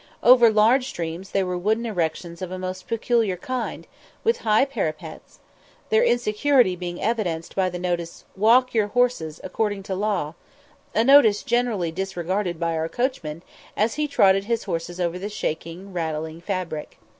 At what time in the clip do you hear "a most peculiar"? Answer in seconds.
2.51-3.37